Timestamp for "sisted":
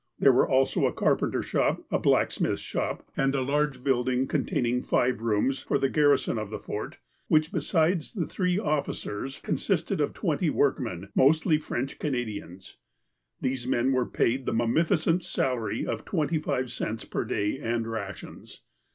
9.57-9.99